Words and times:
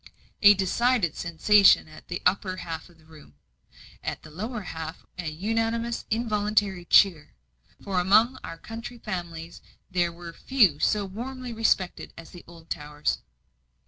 A 0.41 0.55
decided 0.55 1.15
sensation 1.15 1.87
at 1.87 2.07
the 2.07 2.23
upper 2.25 2.55
half 2.57 2.89
of 2.89 2.97
the 2.97 3.05
room. 3.05 3.35
At 4.03 4.23
the 4.23 4.31
lower 4.31 4.61
half 4.61 5.05
an 5.15 5.31
unanimous, 5.37 6.05
involuntary 6.09 6.85
cheer; 6.85 7.35
for 7.83 7.99
among 7.99 8.39
our 8.43 8.57
county 8.57 8.97
families 8.97 9.61
there 9.91 10.11
were 10.11 10.33
few 10.33 10.79
so 10.79 11.05
warmly 11.05 11.53
respected 11.53 12.13
as 12.17 12.31
the 12.31 12.43
Oldtowers. 12.47 13.19